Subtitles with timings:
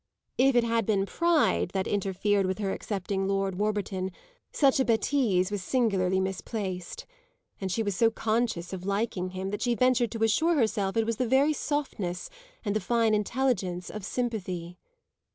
[0.39, 4.09] If it had been pride that interfered with her accepting Lord Warburton
[4.51, 7.05] such a bêtise was singularly misplaced;
[7.59, 11.05] and she was so conscious of liking him that she ventured to assure herself it
[11.05, 12.31] was the very softness,
[12.65, 14.79] and the fine intelligence, of sympathy.